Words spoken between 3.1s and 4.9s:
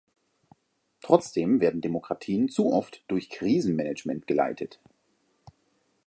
Krisenmanagement geleitet.